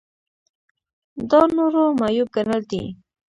دا 1.29 1.41
نورو 1.55 1.83
معیوب 1.99 2.27
ګڼل 2.35 2.61
دي. 2.71 2.83